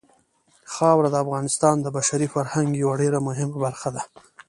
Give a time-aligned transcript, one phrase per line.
[0.73, 4.01] خاوره د افغانستان د بشري فرهنګ یوه ډېره مهمه برخه ده.